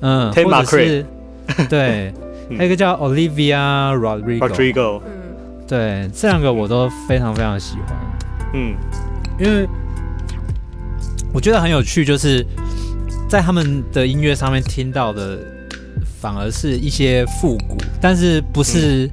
[0.00, 1.06] 嗯 Ted 或者是
[1.68, 2.14] 对，嗯
[2.56, 5.12] 还有一个叫 Olivia Rodrigo，Rodrigo，嗯。
[5.66, 7.96] 对，这两个我都非常非常喜欢。
[8.54, 8.74] 嗯。
[9.38, 9.68] 因为
[11.32, 12.44] 我觉得很有趣，就是
[13.28, 15.38] 在他们的音乐上面听到的，
[16.20, 19.10] 反而是一些复古，但是不是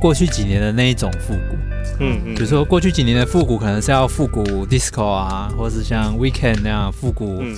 [0.00, 1.56] 过去几年的那一种复古。
[2.00, 7.54] 嗯嗯，比如说过去几年的复古，可能是要复古 disco 啊，或是像 Weekend 那样复古嗯。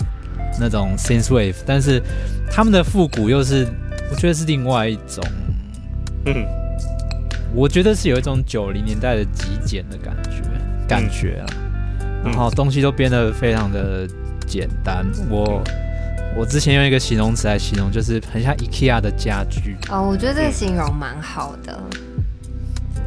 [0.58, 2.02] 那种 synth wave，但是
[2.50, 3.66] 他们的复古又是，
[4.10, 5.24] 我觉得是另外一种，
[6.26, 6.44] 嗯
[7.54, 10.42] 我觉得是有一种九零年代的极简的感觉，
[10.86, 11.46] 感觉啊。
[12.24, 14.06] 然后东西都变得非常的
[14.46, 15.06] 简单。
[15.28, 15.62] 我
[16.36, 19.76] 我之前用一个形容词来形容，就是很像 IKEA 的家具。
[19.90, 21.80] 哦，我觉得这个形容蛮好的。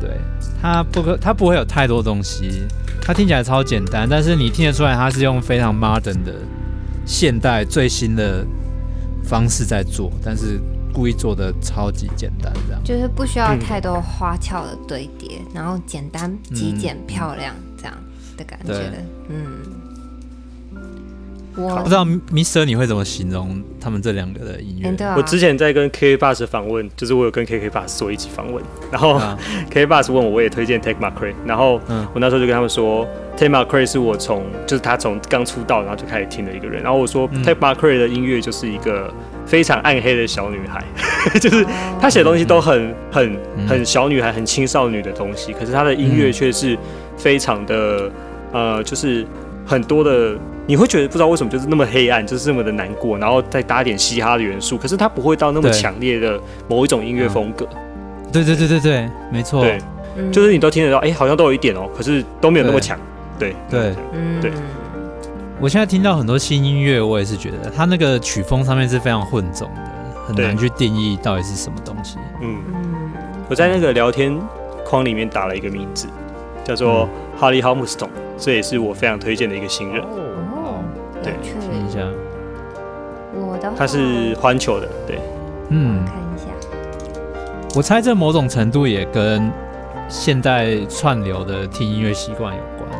[0.02, 0.18] 对，
[0.62, 2.64] 它不可，它不会有太多东西，
[3.02, 6.34] 它听起来超简单，但是你听得出来它是用非常 modern 的
[7.06, 8.46] 现代最新的
[9.24, 10.60] 方式在做，但是
[10.94, 12.82] 故意做的超级简单，这样。
[12.84, 17.94] 就是不需要嗯太多花俏的堆叠，然后简单、极简、漂亮这样
[18.38, 18.92] 的感觉。
[19.30, 19.60] 嗯，
[21.56, 24.90] 我不知道 Mister 你会怎么形容他们这两个的音乐？
[24.90, 29.38] 嗯啊，我之前在跟 KK Bus 访问，就是我有跟 KK Bus 做一起访问，然后啊，
[29.70, 39.14] KK Bus 问我，我也推荐 Take McRae，然后嗯我那时候就跟他们说，Take McRae 是我从就是他从刚出道然后就开始听的一个人，然后我说、嗯 Take McRae 的音乐就是一个
[39.46, 40.84] 非常暗黑的小女孩，
[41.40, 41.66] 就是
[42.00, 43.68] 她写的东西都很很嗯。
[43.68, 46.78] 很小女孩、很青少女的东西，可是她的音乐却是
[47.18, 48.10] 非常的
[48.52, 49.26] 呃，就是
[49.66, 50.36] 很多的。
[50.66, 57.68] 你会觉得不知道为什么就是那么黑暗，就是那么的难过，然后再搭一点嘻哈的元素，可是它不会到那么强烈的某一种音乐风格。
[58.32, 59.62] 对对对对对，没错。
[59.62, 59.78] 对，
[60.16, 60.32] 嗯。
[60.32, 62.98] 就是你都听得到，哎、好像都有一点哦、可是都没有那么强。
[63.38, 63.54] 对。
[63.70, 63.94] 对。
[64.14, 64.40] 嗯。
[64.40, 64.52] 对
[65.60, 69.82] 我现在听到很多新音乐，我也是觉得它那个曲风上面是非常混种的，
[70.28, 70.46] 很对。
[70.46, 72.18] 难去定义到底是什么东西。
[72.42, 73.12] 嗯，嗯。
[73.50, 74.38] 我在那个聊天
[74.86, 76.08] 框里面打了一个名字，
[76.64, 80.02] 叫做哈利·哈姆斯通，这也是我非常推荐的一个新人。
[80.04, 80.84] 哦，
[81.16, 81.34] 有对。
[81.42, 81.54] 趣。
[81.60, 82.00] 听一下，
[83.34, 83.76] 我的话。
[83.78, 85.20] 他是环球的，对，
[85.70, 86.46] 嗯，看一下，
[87.76, 89.52] 我猜这某种程度也跟
[90.10, 93.00] 现代串流的听音乐习惯有关。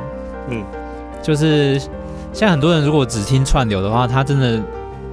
[0.50, 0.64] 嗯，
[1.22, 1.82] 就是
[2.34, 4.60] 像很多人如果只听串流的话，他真的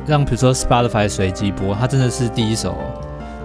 [0.06, 2.74] 让比如说 Spotify 随机播，他真的是第一首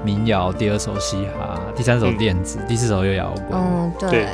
[0.04, 3.62] 民谣，第二首嘻哈，第三首嗯电子，第四首又摇滚。
[3.62, 4.28] 嗯，对对，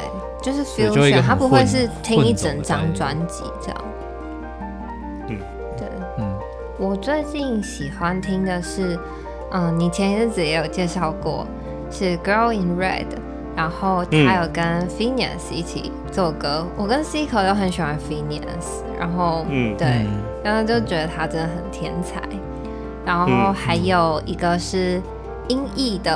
[0.43, 3.77] 就是 fusion，他不会是听一整张专辑这样。
[5.27, 5.38] 嗯，
[5.75, 5.88] 对。
[6.19, 6.36] 嗯，
[6.77, 8.99] 我最近喜欢听的是，
[9.51, 11.47] 嗯，你前一阵子也有介绍过，
[11.89, 13.08] 是 Girl in Red，
[13.55, 19.75] 然后嗯他有跟 Phineas 一起做歌，我跟 C 口都很喜欢 Phineas，然后、嗯。
[19.77, 20.07] 对，嗯
[20.43, 22.21] 然后就觉得他真的很天才，
[23.05, 24.99] 然后嗯还有一个是
[25.49, 26.13] 英译的，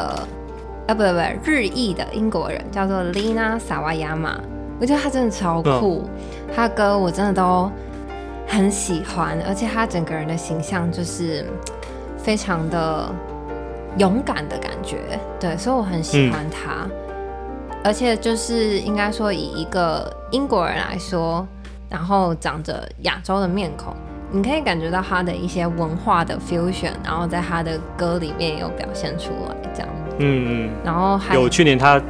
[0.88, 4.38] 啊不不不日裔的英国人，叫做 Lina Sawayama，
[4.80, 6.10] 我觉得他真的超酷，
[6.56, 7.72] 他歌我真的都
[8.48, 11.46] 很喜欢，而且他整个人的形象就是
[12.18, 13.08] 非常的
[13.98, 16.88] 勇敢的感觉，对，所以我很喜欢他。
[17.86, 21.48] 而且就是应该说，以一个英国人来说，
[21.88, 23.96] 然后长着亚洲的面孔，
[24.32, 29.90] 你可以感觉到他的一些文化的 fusion，然后在他的歌里面有表现出来，这样。
[30.18, 32.02] 嗯嗯然后还嗯，有去年他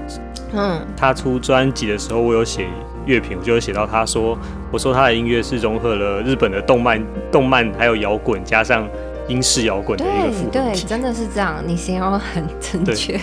[0.53, 2.69] 嗯他出专辑的时候，我有写
[3.05, 4.38] 乐评，我就有写到他说，
[4.71, 8.88] 我说他的音乐是融合了日本的动漫、动漫还有摇滚，加上
[9.27, 10.75] 英式摇滚的一个对对。
[10.75, 13.19] 真的是这样，你形容很正确。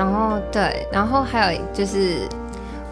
[0.00, 2.26] 然后对，然后还有就是，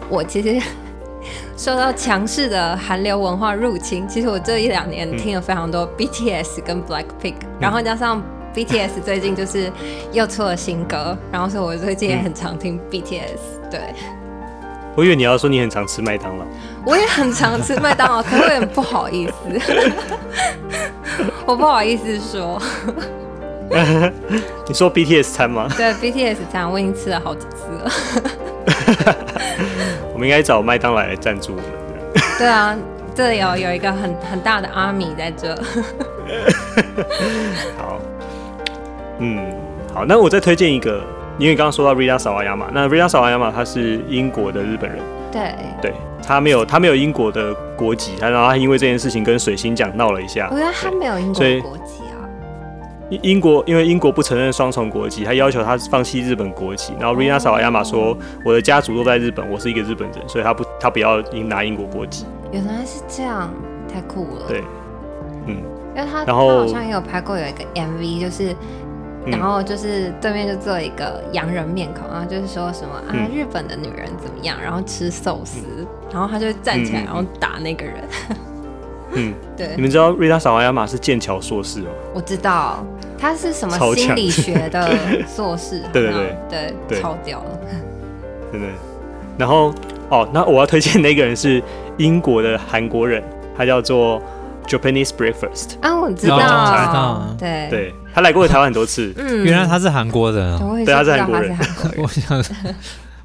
[0.07, 0.61] 我其实
[1.57, 8.21] 受到强势的韩流文化入侵，其实我这一两年嗯听了非常多 BTS 跟 Blackpink，、然后加上
[8.53, 9.71] BTS 最近就是
[10.11, 13.39] 又出了新歌， 然后所以我最近也很常听 BTS。
[13.71, 13.79] 对，
[14.95, 16.45] 我以为你要说你很常吃麦当劳，
[16.85, 19.33] 我也很常吃麦当劳，可是我有点不好意思，
[21.47, 22.61] 我不好意思说。
[24.67, 25.67] 你说 BTS 餐吗？
[25.77, 27.91] 对 BTS 餐，我已经吃了好几次了。
[30.13, 31.65] 我们应该找麦当劳来赞助我们。
[32.37, 32.75] 对啊，
[33.15, 35.55] 这里有有一个很很大的阿米在这。
[37.77, 37.99] 好，
[39.19, 39.39] 嗯，
[39.93, 41.03] 好，那我再推荐一个
[41.37, 44.99] 因为刚刚说到 Rita Sawayama，那 Rita Sawayama 他是英国的日本人，
[45.31, 51.98] 对，对他没有他没有英国的国籍，他然后他因为这件事情跟水星奖闹了一下我，觉得他没有英国国籍啊。
[53.09, 62.25] 英英国因为英国不承认双重国籍，他要求他放弃日本国籍，然后 Rina Sawayama 说我的家族都在日本，我是一个日本人，所以他不他不要英拿英国国籍。
[62.51, 63.51] 原来是这样，
[63.91, 64.45] 太酷了。
[64.47, 64.63] 对，
[65.47, 65.57] 嗯，
[65.95, 68.51] 因为他然后他好像也有拍过有一个 MV，就是。
[68.53, 68.55] 嗯
[69.29, 75.59] 然后就是对面就做一个洋人面孔，然后就是说什么啊，嗯日本的女人怎么样，然后吃寿司，
[76.11, 77.95] 然后他就站起来，然后打那个人。
[79.13, 79.69] 嗯，对。
[79.75, 82.85] 你，们知道 Rina Sawayama 是剑桥硕士哦，我知道
[83.17, 84.89] 他是什么心理学的
[85.27, 86.73] 硕士，对 对对。
[86.87, 87.39] 对超屌。
[87.39, 87.57] 的。
[88.51, 88.67] 真的。
[89.37, 89.73] 然后
[90.09, 91.61] 哦，那我要推荐那个人是
[91.97, 93.23] 英国的韩国人，
[93.57, 94.21] 他叫做
[94.67, 97.35] Japanese Breakfast，啊，我知哦道，知道。
[97.39, 99.43] 对，对他来过台湾很多次，嗯。
[99.43, 100.59] 原来他是韩国人啊！
[100.85, 101.55] 对他是韩国人。
[101.55, 102.03] 是韩国人。
[102.03, 102.43] 我想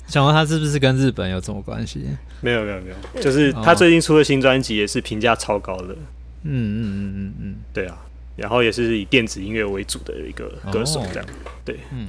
[0.07, 2.05] 想问他是不是跟日本有什么关系？
[2.41, 5.95] 没有没有没有，就是他最近出的新专辑也是评价超高的，
[6.43, 7.57] 嗯嗯嗯嗯嗯。
[7.73, 7.97] 对啊，
[8.37, 11.29] 然后也是以电子音乐为主的一个歌手，这样。
[11.65, 11.79] 对。
[11.91, 12.09] 嗯，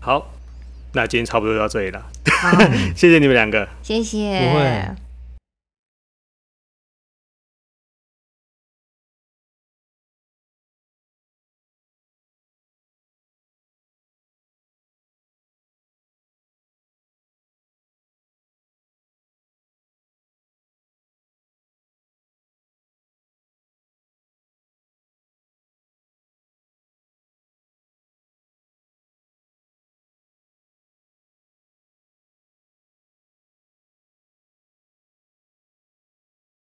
[0.00, 0.32] 好，
[0.92, 2.06] 那今天差不多到这里了，
[2.94, 3.68] 谢谢你们两个。
[3.82, 5.03] 谢谢，不会